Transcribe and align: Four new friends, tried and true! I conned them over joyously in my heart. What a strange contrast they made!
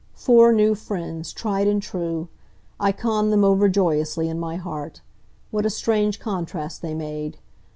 Four 0.15 0.51
new 0.51 0.73
friends, 0.73 1.31
tried 1.31 1.67
and 1.67 1.79
true! 1.79 2.27
I 2.79 2.91
conned 2.91 3.31
them 3.31 3.43
over 3.43 3.69
joyously 3.69 4.29
in 4.29 4.39
my 4.39 4.55
heart. 4.55 5.01
What 5.51 5.63
a 5.63 5.69
strange 5.69 6.19
contrast 6.19 6.81
they 6.81 6.95
made! 6.95 7.37